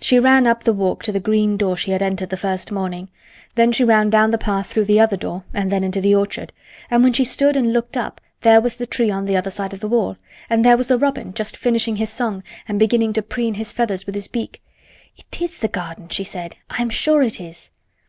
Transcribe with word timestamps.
She 0.00 0.20
ran 0.20 0.46
up 0.46 0.62
the 0.62 0.72
walk 0.72 1.02
to 1.02 1.10
the 1.10 1.18
green 1.18 1.56
door 1.56 1.76
she 1.76 1.90
had 1.90 2.00
entered 2.00 2.30
the 2.30 2.36
first 2.36 2.70
morning. 2.70 3.08
Then 3.56 3.72
she 3.72 3.82
ran 3.82 4.10
down 4.10 4.30
the 4.30 4.38
path 4.38 4.68
through 4.68 4.84
the 4.84 5.00
other 5.00 5.16
door 5.16 5.42
and 5.52 5.72
then 5.72 5.82
into 5.82 6.00
the 6.00 6.14
orchard, 6.14 6.52
and 6.88 7.02
when 7.02 7.12
she 7.12 7.24
stood 7.24 7.56
and 7.56 7.72
looked 7.72 7.96
up 7.96 8.20
there 8.42 8.60
was 8.60 8.76
the 8.76 8.86
tree 8.86 9.10
on 9.10 9.24
the 9.26 9.36
other 9.36 9.50
side 9.50 9.72
of 9.72 9.80
the 9.80 9.88
wall, 9.88 10.18
and 10.48 10.64
there 10.64 10.76
was 10.76 10.86
the 10.86 10.96
robin 11.00 11.34
just 11.34 11.56
finishing 11.56 11.96
his 11.96 12.10
song 12.10 12.44
and 12.68 12.78
beginning 12.78 13.12
to 13.14 13.22
preen 13.22 13.54
his 13.54 13.72
feathers 13.72 14.06
with 14.06 14.14
his 14.14 14.28
beak. 14.28 14.62
"It 15.16 15.42
is 15.42 15.58
the 15.58 15.66
garden," 15.66 16.10
she 16.10 16.22
said. 16.22 16.54
"I 16.70 16.80
am 16.80 16.88
sure 16.90 17.24
it 17.24 17.40
is." 17.40 17.70